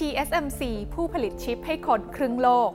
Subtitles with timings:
[0.00, 0.62] TSMC
[0.94, 2.70] ผู้ผลิตชิปให้คนครึ่งโลก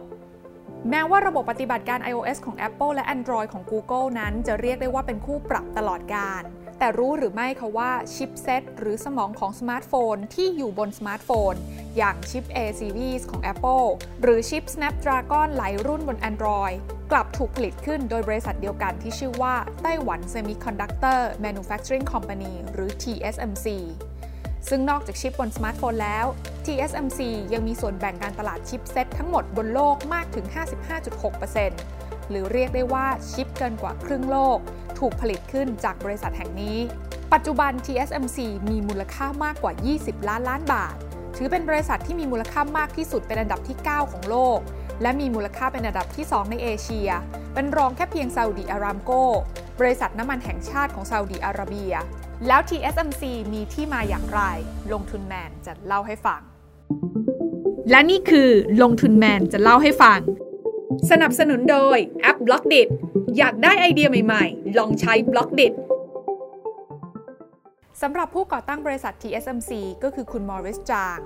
[0.90, 6.42] แม้ว่าระบบปฏิบัติการ iOS ของ Apple และ Android ของ Google นั้นจะเรียกได้ว่าเป็นคู่ปรับตลอดกาล
[6.80, 11.54] แต่รู้หรือไม่คะว่าชิปเซตหรือสมองของสมาร์ทโฟนที่อยู่บนสมาร์ทโฟน
[11.98, 13.88] อย่างชิป A series ของ Apple
[14.22, 16.76] หรือชิป Snapdragon หลายรุ่นบน Android
[17.12, 23.68] กลับถูกผลิตขึ้นโดยบริษัทเดียวกันที่ชื่อว่าไต้หวัน Semiconductor Manufacturing Company หรือ TSMC
[24.70, 26.26] ซึ่งนอกจากชิปบนสมาร์ทโฟนแล้ว
[26.66, 27.20] TSMC
[27.54, 30.46] ยังมีส่วนแบ่งการตลาดชิปเซ็ตทั้งหมดบนโลกมากถึง
[31.18, 34.58] 55.6%หรือเรียกได้ว่าชิปเกินกว่าครึ่งโลก
[35.00, 36.78] ถูกผลิตขึ้นจากบริษัทแห่งนี้
[37.34, 38.38] ปัจจุบัน TSMC
[38.70, 40.96] มีมูลค่ามากกว่า 20 ล้านล้านบาท
[41.36, 44.60] ถือเป็นบริษัทที่มีมูลค่ามากที่สุดเป็นอันดับที่ 9 ของโลก
[45.02, 47.10] และมีมูลค่าเป็นอันดับที่ 2 ในเอเชีย
[47.54, 49.12] เป็นรองแค่เพียง Saudi Aramco
[49.80, 51.94] บริษัทน้ำมันแห่งชาติของซาอุดีอาระเบีย
[52.48, 54.42] แล้ว TSMC มีที่มาอย่างไร
[54.94, 56.42] ลงทุนแมนจะเล่าให้ฟัง
[57.90, 58.50] และนี่คือ
[58.82, 60.20] ลงทุนแมนจะเล่าให้ฟัง
[61.10, 62.82] สนับสนุนโดยแอป b ล็อกดิ
[63.38, 65.68] อยากได้ไอเดียใหม่ๆ ลองใช้ b ล็อกดิ
[68.02, 69.72] สำหรับผู้ก่อตั้งบริษัท TSMC
[70.04, 71.20] ก็คือคุณมอริสจาง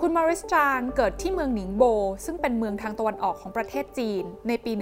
[0.00, 1.84] คุณมอริสจางเกิดที่เมืองหนิงโบ
[2.24, 4.72] ซึ่งเป็นเมืองทางตะวันออกของประเทศจีน ในปี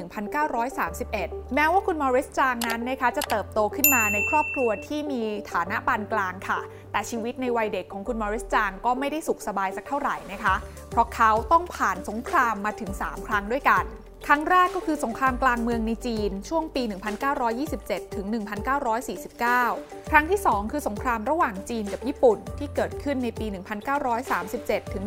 [0.72, 6.60] 1931 แม้ว่าคุณมอริสจางนั้นนะคะจะเติบโตขึ้นมาในครอบครัวที่มีฐานะปานกลางค่ะ
[6.92, 10.54] แต่ชีวิตในวัยเด็กของคุณมอริสจางก็ไม่ได้สุขสบายสักเท่าไหร่นะคะ
[10.90, 13.84] เพราะเขาต้องผ่านสงครามมาถึง 3 ครั้งด้วยกัน
[14.28, 16.82] ครั้งแรกก็คือสงครามกลางเมืองในจีน ช่วงปี
[17.48, 18.26] 1927 ถึง
[19.18, 23.46] 1949 ครั้งที่ 2 คือสงครามระหว่างจีนกับญี่ปุ่น ที่เกิดขึ้นในปี
[24.20, 25.02] 1937 ถึง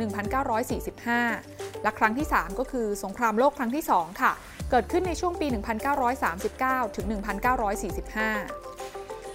[1.09, 4.31] 1945 และครั้งที่ 3 ก็คือสงครามโลกครั้งที่ 2 ค่ะ
[4.71, 5.47] เกิดขึ้นในช่วงปี
[6.21, 7.09] 1939 ถึง 1945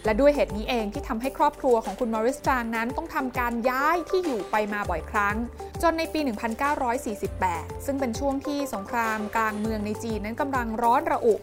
[0.05, 5.36] และด้วยเหตุนี้เองที่ทำให้ครอบครัวของคุณมอริสจางนั้นต้องทำการย้ายที่อยู่ไปมาบ่อยครั้ง
[5.83, 6.20] จนในปี
[7.02, 11.34] 1948 ซึ่งเป็นช่วงที่สงครามกลางเมืองในจีนนั้นกำลังร้อนระอุ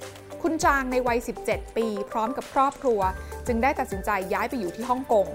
[0.43, 3.01] คุณจางในวัย 17 ปี พร้อมกับครอบครัว
[3.47, 5.27] จึงได้ตัดสินใจย้ายไปอยู่ที่ฮ่องกง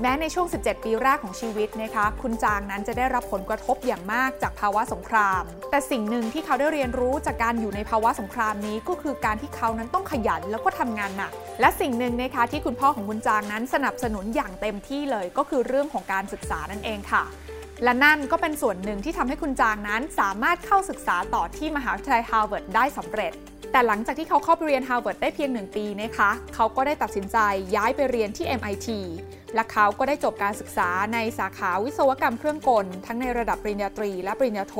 [0.00, 17.24] แม้ในช่วง 17 ปีแรกของชีวิตนะคะ คุณจางนั้นจะได้รับผลกระทบอย่างมากจากภาวะสงคราม แต่สิ่งหนึ่งที่เขาได้เรียนรู้จากการอยู่ในภาวะสงครามนี้ก็คือการที่เขานั้นต้องขยันแล้วก็ทำงานหนัก และสิ่งหนึ่งนะคะที่คุณพ่อของคุณจางนั้นสนับสนุนอย่างเต็มที่เลย ก็คือเรื่องของการศึกษานั่นเองค่ะ
[17.84, 23.32] และนั่นก็เป็นส่วนหนึ่งที่ทำให้คุณจางนั้นสามารถเข้าศึกษาต่อที่มหาวิทยาลัยฮาร์วาร์ดได้สำเร็จ
[23.72, 27.38] แต่หลังจากที่เขาเข้าไปเรียนฮาร์วาร์ดได้เพียงหนึ่งปีนะคะ เขาก็ได้ตัดสินใจ
[27.76, 28.88] ย้ายไปเรียนที่ MIT
[29.54, 34.76] และเขาก็ได้จบการศึกษาในสาขาวิศวกรรมเครื่องกล ทั้งในระดับปริญญาตรีและปริญญาโท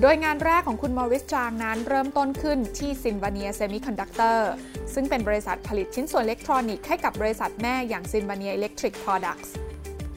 [0.00, 4.50] โดยงานแรกของคุณมอริสจางนั้นเริ่มต้นขึ้นที่ Sylvania Semiconductor
[4.94, 9.61] ซึ่งเป็นบริษัทผลิตชิ้นส่วนอิเล็กทรอนิกส์ให้กับบริษัทแม่อย่าง Sylvania Electric Products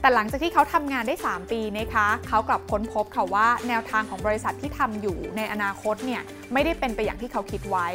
[0.06, 6.22] แต่หลังจากที่เขาทำงานได้ 3 ปีนะคะเขากลับค้นพบค่ะว่าแนวทางของบริษัทที่ทำอยู่ในอนาคตเนี่ย
[6.52, 7.88] ไม่ได้เป็นไปอย่างที่เขาคิดไว้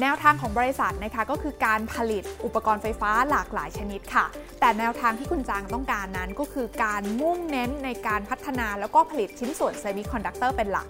[0.00, 4.26] แนวทางของบริษัทนะคะก็คือการผลิตอุปกรณ์ไฟฟ้าหลากหลายชนิดค่ะ
[4.60, 10.86] แต่แนวทางที่คุณจางต้องการนั้นก็คือการมุ่งเน้นในการพัฒนาแล้วก็ผลิตชิ้นส่วนเซมิคอนดักเตอร์เป็นหลัก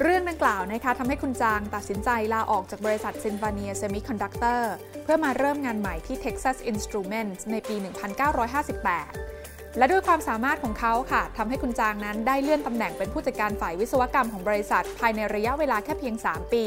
[0.00, 9.31] เรื่องดังกล่าวนะคะทำให้คุณจางตัดสินใจลาออกจากบริษัท Sylvania Semiconductor เพื่อมาเริ่มงานใหม่ที่ Texas Instruments ในปี 1958
[9.78, 16.64] และด้วยความสามารถของเขาค่ะทำให้คุณจางนั้นได้เลื่อนตำแหน่งเป็นผู้จัดการฝ่ายวิศวกรรมของบริษัท ภายในระยะเวลาแค่เพียง 3 ปี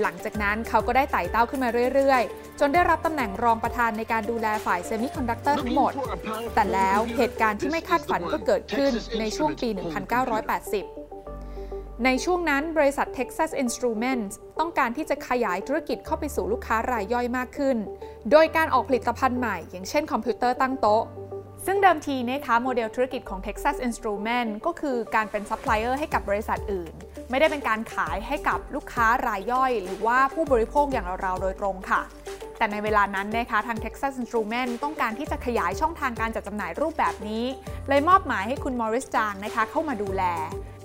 [0.00, 5.92] หลังจากนั้นเขาก็ได้ไต่เต้าขึ้นมาเรื่อยๆ จนได้รับตำแหน่งรองประธานในการดูแลฝ่ายเซมิคอนดักเตอร์ทั้งหมด
[6.54, 9.86] แต่แล้วเหตุการณ์ที่ไม่คาดฝันก็เกิดขึ้นในช่วงปี 1980
[12.04, 17.76] ในช่วงนั้นบริษัท Texas Instruments ต้องการที่จะขยายธุรกิจเข้าไปสู่ลูกค้ารายย่อยมากขึ้น
[18.30, 21.02] โดยการออกผลิตภัณฑ์ใหม่ อย่างเช่นคอมพิวเตอร์ตั้งโต๊ะ
[21.66, 26.92] ซึ่งเดิมทีนะคะโมเดลธุรกิจของ Texas Instrument ก็คือการเป็นซัพพลายเออร์ให้กับบริษัทอื่น
[27.30, 32.02] ไม่ได้เป็นการขายให้กับลูกค้ารายย่อย หรือว่าผู้บริโภคอย่างเราๆโดยตรงค่ะ
[32.58, 37.44] แต่ในเวลานั้นนะคะทาง Texas Instrument ต้องการที่จะขยายช่องทางการจัดจำหน่ายรูปแบบนี้
[37.88, 40.22] เลยมอบหมายให้คุณมอริสจางนะคะเข้ามาดูแล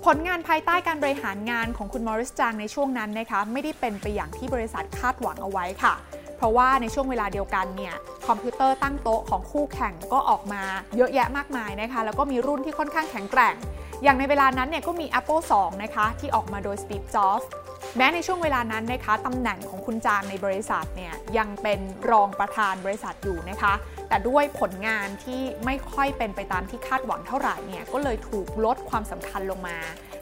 [0.06, 5.94] ผลงานภายใต้การบริหารงานของคุณมอริสจางในช่วงนั้นนะคะไม่ได้เป็นไปอย่างที่บริษัทคาดหวังเอาไว้ค่ะ
[6.38, 7.94] เพราะว่าในช่วงเวลาเดียวกันเนี่ย
[8.26, 10.62] คอมพิวเตอร์ตั้งโต๊ะของคู่แข่งก็ออกมา
[10.96, 13.54] เยอะแยะมากมายนะคะ แล้วก็มีรุ่นที่ค่อนข้างแข็งแกร่ง
[14.02, 17.46] อย่างในเวลานั้นเนี่ยก็มี Apple 2 นะคะ ที่ออกมาโดย Steve Jobs
[17.96, 21.80] แม้ในช่วงเวลานั้นนะคะตำแหน่งของคุณจางในบริษัทเนี่ยยังเป็น
[22.10, 23.72] รองประธานบริษัทอยู่นะคะ
[24.08, 29.78] แต่ด้วยผลงานที่ไม่ค่อยเป็นไปตามที่คาดหวังเท่าไหร่เนี่ยก็เลยถูกลดความสำคัญลงมา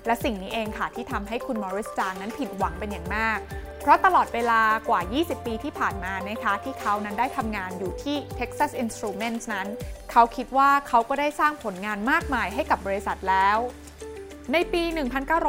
[0.07, 3.39] และสิ่งนี้เองค่ะที่ทำให้คุณมอริสจางนั้นผิดหวังเป็นอย่างมาก
[3.81, 9.69] เพราะตลอดเวลากว่า 20 ปีที่ผ่านมานะคะที่เขานั้นได้ทำงานอยู่ที่ Texas Instruments นั้น
[10.13, 13.59] เขาคิดว่าเขาก็ได้สร้างผลงานมากมายให้กับบริษัทแล้ว
[14.53, 14.83] ในปี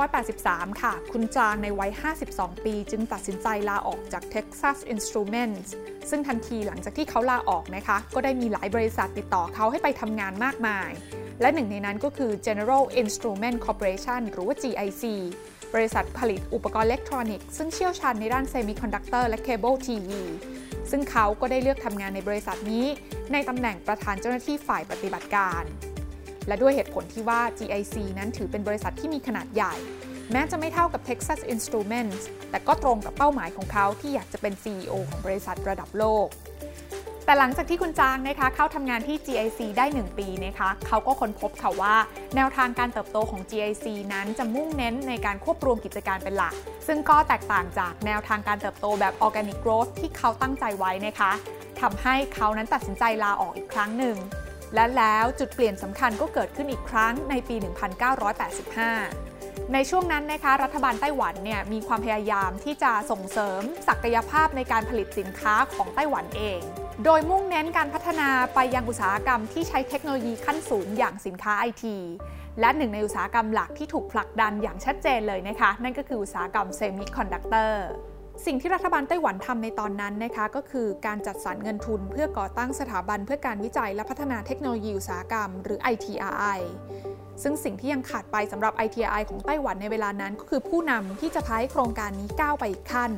[0.07, 1.91] 1983 ค่ะ คุณจางในวัย
[2.27, 5.69] 52 ปี จึงตัดสินใจลาออกจาก Texas Instruments
[6.09, 10.89] ซึ่งทันทีหลังจากที่เขาลาออกนะคะ ก็ได้มีหลายบริษัทติดต่อเขาให้ไปทำงานมากมาย
[11.41, 15.03] และหนึ่งในนั้นก็คือ General Instrument Corporation หรือว่า GIC
[15.73, 20.21] บริษัทผลิตอุปกรณ์อิเล็กทรอนิกส์ซึ่งเชี่ยวชาญในด้านเซมิคอนดักเตอร์และเคเบิลทีวี
[20.91, 22.85] ซึ่งเขาก็ได้เลือกทำงานในบริษัทนี้
[23.31, 25.63] ในตำแหน่งประธานเจ้าหน้าที่ฝ่ายปฏิบัติการ
[26.47, 29.75] และด้วยเหตุผลที่ว่า GIC นั้นถือเป็นบริษัทที่มีขนาดใหญ่
[30.31, 36.27] แม้จะไม่เท่ากับ Texas Instruments แต่ก็ตรงกับเป้าหมายของเขาที่อยากจะเป็น CEO ของบริษัทระดับโลก
[37.25, 41.95] แต่หลังจากที่คุณจางนะคะเข้าทำงานที่ GIC ได้ 1 ปีนะคะเขาก็ค้นพบค่ะว่า
[42.35, 46.53] แนวทางการเติบโตของ GIC นั้นจะมุ่งเน้นในการควบรวมกิจการเป็นหลัก
[46.88, 51.31] ซึ่งก็แตกต่างจากแนวทางการเติบโตแบบ Organic Growth ที่เขาตั้งใจไว้นะคะ
[51.81, 54.15] ทำให้เขานั้นตัดสินใจลาออกอีกครั้งหนึ่ง
[54.75, 57.63] และแล้วจุดเปลี่ยนสำคัญก็เกิดขึ้นอีกครั้งในปี 1985
[59.73, 66.59] ในช่วงนั้นนะคะรัฐบาลไต้หวันเนี่ยมีความพยายามที่จะส่งเสริมศักยภาพในการผลิตสินค้าของไต้หวันเอง
[67.05, 71.97] โดยมุ่งเน้นการพัฒนาไปยังอุตสาหกรรมที่ใช้เทคโนโลยีขั้นสูงอย่างสินค้าไอที
[72.59, 77.87] และหนึ่งในอุตสาหกรรมหลักที่ถูกผลักดันอย่างชัดเจนเลยนะคะ นั่นก็คืออุตสาหกรรมเซมิคอนดักเตอร์
[78.45, 86.59] สิ่งที่รัฐบาลไต้หวันทำในตอนนั้นนะคะก็คือการจัดสรรเงินทุนเพื่อก่อตั้งสถาบันเพื่อการวิจัยและพัฒนาเทคโนโลยีอุตสาหกรรม หรือ ITRI
[87.43, 93.11] ซึ่งสิ่งที่ยังขาดไปสำหรับ ITRI ของไต้หวันในเวลานั้นก็คือผู้นำที่จะพาให้โครงการนี้ก้าวไปอีกขั้น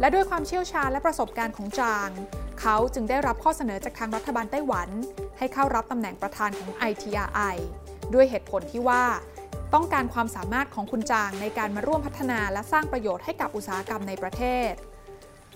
[0.00, 2.10] และด้วยความเชี่ยวชาญและประสบการณ์ของจาง
[2.60, 4.88] เขาจึงได้รับข้อเสนอจากทางรัฐบาลไต้หวัน
[5.38, 7.56] ให้เข้ารับตำแหน่งประธานของ ITRI
[8.14, 9.02] ด้วยเหตุผลที่ว่า
[9.74, 14.72] ต้องการความสามารถของคุณจางในการมาร่วมพัฒนาและสร้างประโยชน์ให้กับอุตสาหกรรมในประเทศ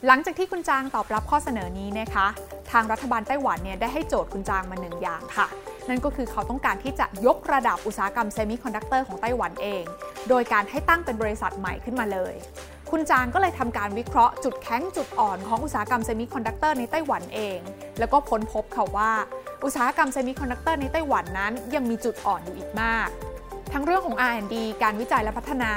[0.07, 2.27] หลังจากที่คุณจางตอบรับข้อเสนอนี้นะคะ
[2.73, 5.47] ทางรัฐบาลไต้หวันเนี่ยได้ให้โจทย์คุณจางมาหนึ่งอย่างค่ะ
[5.89, 9.85] นั่นก็คือเขาต้องการที่จะยกระดับอุตสาหกรรมเซมิคอนดักเตอร์ของไต้หวันเอง
[10.29, 12.35] โดยการให้ตั้งเป็นบริษัทใหม่ขึ้นมาเลย
[12.91, 17.59] คุณจางก็เลยทำการวิเคราะห์จุดแข็งจุดอ่อนของอุตสาหกรรมเซมิคอนดักเตอร์ในไต้หวันเอง
[17.99, 19.13] แล้วก็ค้นพบค่ะว่า
[19.65, 23.09] อุตสาหกรรมเซมิคอนดักเตอร์ในไต้หวันนั้นยังมีจุดอ่อนอยู่อีกมาก
[23.77, 25.73] ทั้งเรื่องของ R&D การวิจัยและพัฒนา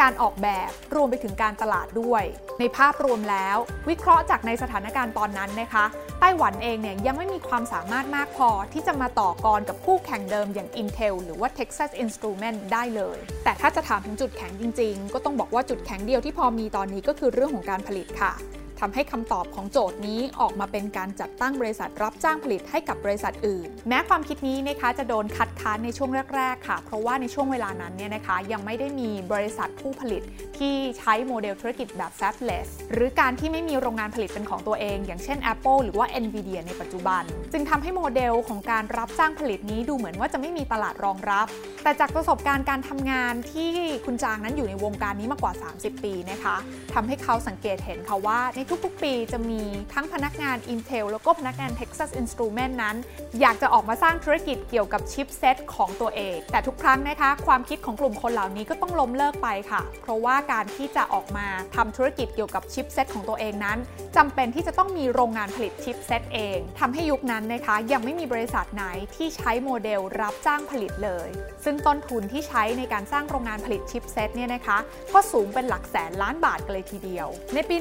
[0.00, 2.22] การออกแบบรวมไปถึงการตลาดด้วย
[2.60, 3.56] ในภาพรวมแล้ว
[3.88, 5.84] วิเคราะห์จากในสถานการณ์ตอนนั้นนะคะ
[6.20, 18.32] ไต้หวันเองเนี่ยยังไม่มีความสามารถมากพอที่จะมาต่อกรกับคู่แข่งเดิมอย่าง Intel หรือว่า Texas Instrument ได้เลย แต่ถ้าจะถามถึงจุดแข็งจริง ๆ ก็ต้องบอกว่าจุดแข็งเดียวที่พอมีตอนนี้ก็คือเรื่องของการผลิตค่ะ
[18.80, 30.22] ทำให้คำตอบของโจทย์นี้ออกมาเป็นการจัดตั้งบริษัทรับจ้างผลิตให้กับบริษัทอื่น แม้ความคิดนี้นะคะจะโดนคัดค้านในช่วงแรก ๆ ค่ะ เพราะว่าในช่วงเวลานั้นเนี่ยนะคะยังไม่ได้มีบริษัทผู้ผลิต
[30.58, 41.46] ที่ใช้โมเดลธุรกิจแบบ fabless หรือการที่ไม่มีโรงงานผลิตเป็นของตัวเอง อย่างเช่น Apple หรือว่า Nvidia ในปัจจุบัน จึงทำให้โมเดลของการรับจ้างผลิตนี้ดูเหมือนว่าจะไม่มีตลาดรองรับ
[41.82, 43.70] แต่จากประสบการณ์การทำงานที่
[44.06, 46.56] คุณจางนั้นอยู่ในวงการนี้มากกว่า 30 ปีนะคะ
[46.94, 49.60] ทำให้เขาสังเกตเห็นค่ะว่าในทุกๆ ปีจะมี
[49.94, 52.96] ทั้งพนักงาน Intel แล้วก็พนักงาน Texas Instrument นั้น
[53.40, 61.46] อยากจะออกมาสร้างธุรกิจเกี่ยวกับชิปเซตของตัวเอง แต่ทุกครั้งนะคะ ความคิดของกลุ่มคนเหล่านี้ก็ต้องล้มเลิกไปค่ะ เพราะว่าการที่จะออกมา
[61.76, 63.78] ทำธุรกิจเกี่ยวกับชิปเซตของตัวเองนั้น
[64.16, 68.84] จำเป็นที่จะต้องมีโรงงานผลิตชิปเซตเองทำให้ยุคนั้นนะคะ ยังไม่มีบริษัทไหน
[69.16, 71.28] ที่ใช้โมเดลรับจ้างผลิตเลย
[71.64, 74.78] ซึ่งต้นทุนที่ใช้ในการสร้างโรงงานผลิตชิปเซตเนี่ยนะคะ
[75.14, 77.76] ก็สูงเป็นหลักแสนล้านบาทกันเลยทีเดียว ในปี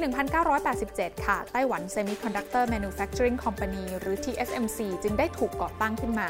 [0.76, 6.30] 1987 ค่ะ ไต้หวัน Semiconductor Manufacturing Company หรือ TSMC จึงได้ถูกก่อตั้งขึ้นมา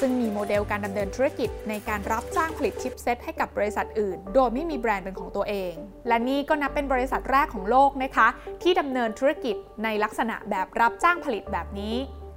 [0.00, 5.74] ซึ่งมีโมเดลการดำเนินธุรกิจในการรับจ้างผลิตชิปเซตให้กับบริษัทอื่น โดยไม่มีแบรนด์เป็นของตัวเอง
[6.08, 8.28] และนี่ก็นับเป็นบริษัทแรกของโลกนะคะ
[8.62, 11.96] ที่ดำเนินธุรกิจในลักษณะแบบรับจ้างผลิตแบบนี้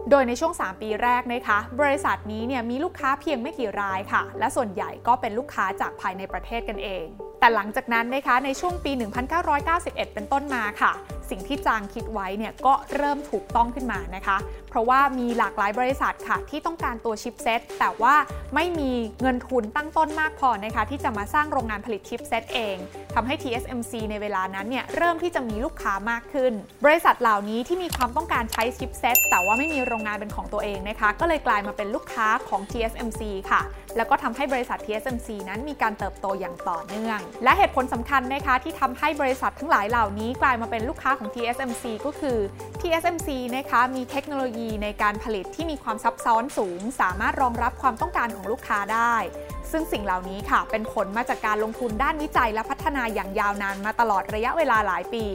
[0.09, 7.05] โดยในช่วง 3 ปีแรกนะคะ บริษัทนี้เนี่ยมีลูกค้าเพียงไม่กี่รายค่ะ และส่วนใหญ่ก็เป็นลูกค้าจากภายในประเทศกันเอง
[7.39, 8.91] แต่หลังจากนั้นนะคะในช่วงปี
[9.53, 10.91] 1991 เป็นต้นมาค่ะ
[11.29, 14.37] สิ่งที่จางคิดไว้เนี่ยก็เริ่มถูกต้องขึ้นมานะคะ
[14.75, 18.15] ราะว่ามีหลากหลายบริษัทค่ะที่ต้องการตัวชิปเซตแต่ว่า
[18.55, 18.91] ไม่มี
[19.21, 22.77] เงินทุนตั้งต้นมากพอนะคะที่จะมาสร้างโรงงานผลิตชิปเซตเอง
[23.13, 26.53] ทำให้ TSMC ในเวลานั้นเนี่ยเริ่มที่จะมีลูกค้ามากขึ้น
[26.85, 33.61] บริษัทเหล่านี้ที่มีความต้องการใช้ชิปเซตแต่ว่าไม่มีโรงงานเป็นของตัวเองนะคะ ก็เลยกลายมาเป็นลูกค้าของ TSMC ค่ะ
[33.97, 42.37] แล้วก็ทำให้บริษัท TSMC นั้นมีการเติบโตอย่างต่อเนื่อง และเหตุผลสำคัญนะคะที่ทำให้บริษัททั้งหลายเหล่านี้กลายมาเป็นลูกค้าของ TSMC ก็คือ
[42.81, 49.15] TSMC นะคะมีเทคโนโลยีในการผลิตที่มีความซับซ้อนสูง สามารถรองรับความต้องการของลูกค้าได้
[49.71, 55.25] ซึ่งสิ่งเหล่านี้ค่ะ เป็นผลมาจากการลงทุนด้านวิจัยและพัฒนาอย่างยาวนานมาตลอดระยะเวลาหลายปี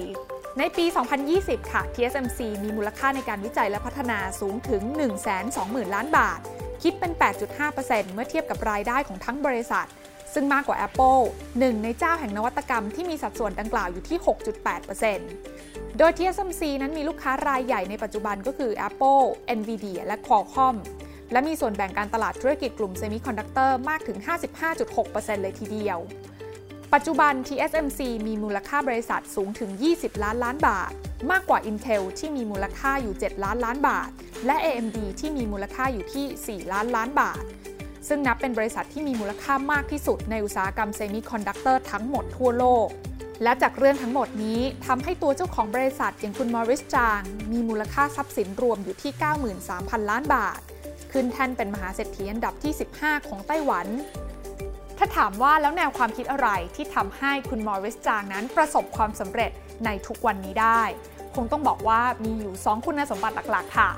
[0.59, 0.85] ในปี
[1.29, 4.83] 2020 ค่ะ TSMC มีมูลค่าในการวิจัยและพัฒนาสูงถึง
[5.39, 6.41] 120,000 ล้านบาท
[6.83, 7.13] คิดเป็น
[7.63, 9.89] 8.5%เมื่อเทียบกับรายได้ของทั้งบริษัท
[10.35, 11.23] ซึ่งมากกว่า Apple
[11.59, 19.25] หนึ่งในเจ้าแห่งนวัตกรรมที่มีสัดส่วนดังกล่าวอยู่ที่ 6.8% โดย TSMC นั้นมีลูกค้ารายใหญ่ในปัจจุบันก็คือ Apple,
[19.59, 20.77] Nvidia และ Qualcomm
[21.33, 24.19] และมีส่วนแบ่งการตลาดธุรกิจกลุ่มเซมิคอนดักเตอร์มากถึง
[24.81, 25.99] 55.6%เลยทีเดียว
[26.93, 30.93] ปัจจุบัน TSMC มีมูลค่าบริษัทสูงถึง 20 ล้านล้านบาท
[31.31, 34.11] มากกว่า Intel ที่มีมูลค่าอยู่ 7 ล้านล้านบาท
[34.47, 37.43] และ AMD ที่มีมูลค่าอยู่ที่ 4 ล้านล้านบาท
[38.09, 42.89] ซึ่งนับเป็นบริษัทที่มีมูลค่ามากที่สุดในอุตสาหกรรมเซมิคอนดักเตอร์ทั้งหมดทั่วโลก
[43.43, 47.21] และจากเรื่องทั้งหมดนี้ทำให้ตัวเจ้าของบริษัทอย่างคุณมอริสจาง
[47.53, 49.13] มีมูลค่าทรัพย์สินรวมอยู่ที่
[49.61, 50.61] 93,000 ล้านบาท
[51.13, 53.87] ขึ้นแท่นเป็นมหาเศรษฐีอันดับที่ 15 ของไต้หวัน
[54.99, 59.51] ถ้าถามว่าแล้วแนวความคิดอะไรที่ทำให้คุณมอริสจางนั้นประสบความสำเร็จ
[59.85, 60.83] ในทุกวันนี้ได้
[61.35, 63.91] คงต้องบอกว่ามีอยู่ 2 คุณสมบัติหลักๆ ค่ะ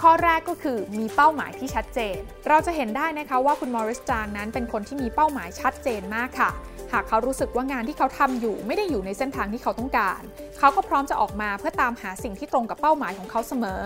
[0.00, 2.16] ข้อแรกก็คือมีเป้าหมายที่ชัดเจน
[2.48, 6.50] เราจะเห็นได้นะคะว่าคุณมอริสจางนั้นเป็นคนที่มีเป้าหมายชัดเจนมากค่ะ
[6.92, 10.22] หากเขารู้สึกว่างานที่เขาทำอยู่ไม่ได้อยู่ในเส้นทางที่เขาต้องการ
[10.58, 13.82] เขาก็พร้อมจะออกมาเพื่อตามหาสิ่งที่ตรงกับเป้าหมายของเขาเสมอ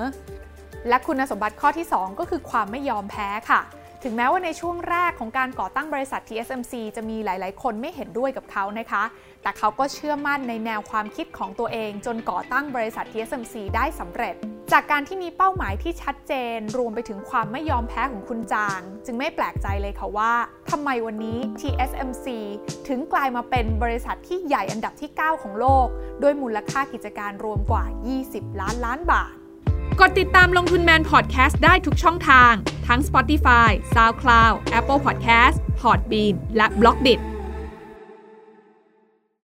[0.88, 3.60] และคุณสมบัติข้อที่ 2 ก็คือความไม่ยอมแพ้ค่ะ
[4.04, 9.02] ถึงแม้ว่าในช่วงแรกของการก่อตั้งบริษัท TSMC จะมีหลาย ๆ คนไม่เห็นด้วยกับเขานะคะ
[9.42, 14.34] แต่เขาก็เชื่อมั่นในแนวความคิดของตัวเอง จนก่อตั้งบริษัท TSMC ได้สำเร็จ
[14.72, 20.32] จากการที่มีเป้าหมายที่ชัดเจน รวมไปถึงความไม่ยอมแพ้ของคุณจาง จึงไม่แปลกใจเลยค่ะว่า
[20.70, 22.26] ทำไมวันนี้ TSMC
[22.88, 25.86] ถึงกลายมาเป็นบริษัทที่ใหญ่อันดับที่ 9 ของโลก
[26.22, 27.84] ด้วยมูลค่ากิจการรวมกว่า
[28.22, 29.34] 20 ล้านล้านบาท
[30.00, 32.52] กดติดตามลงทุนแมนพอดแคสต์ได้ทุกช่องทาง
[32.86, 37.20] ทั้ง Spotify, SoundCloud, Apple Podcast, Podbean และ b l o g d i t